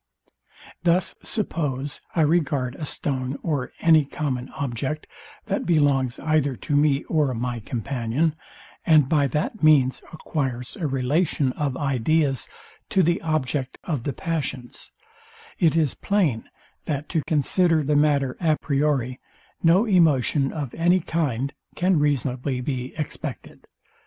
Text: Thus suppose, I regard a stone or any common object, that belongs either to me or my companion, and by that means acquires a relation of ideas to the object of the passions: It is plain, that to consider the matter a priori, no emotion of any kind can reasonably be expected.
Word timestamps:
Thus 0.81 1.13
suppose, 1.21 2.01
I 2.15 2.21
regard 2.21 2.73
a 2.73 2.87
stone 2.87 3.37
or 3.43 3.71
any 3.81 4.03
common 4.03 4.49
object, 4.55 5.05
that 5.45 5.63
belongs 5.67 6.17
either 6.17 6.55
to 6.55 6.75
me 6.75 7.03
or 7.03 7.35
my 7.35 7.59
companion, 7.59 8.35
and 8.83 9.07
by 9.07 9.27
that 9.27 9.61
means 9.61 10.01
acquires 10.11 10.75
a 10.75 10.87
relation 10.87 11.51
of 11.51 11.77
ideas 11.77 12.49
to 12.89 13.03
the 13.03 13.21
object 13.21 13.77
of 13.83 14.01
the 14.01 14.11
passions: 14.13 14.91
It 15.59 15.77
is 15.77 15.93
plain, 15.93 16.45
that 16.85 17.07
to 17.09 17.21
consider 17.27 17.83
the 17.83 17.95
matter 17.95 18.37
a 18.39 18.57
priori, 18.59 19.19
no 19.61 19.85
emotion 19.85 20.51
of 20.51 20.73
any 20.73 20.99
kind 21.01 21.53
can 21.75 21.99
reasonably 21.99 22.59
be 22.59 22.95
expected. 22.97 23.67